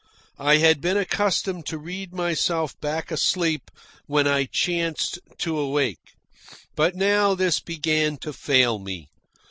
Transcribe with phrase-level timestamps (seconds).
[0.39, 3.69] I had been accustomed to read myself back asleep
[4.07, 6.15] when I chanced to awake.
[6.75, 9.09] But now this began to fail me.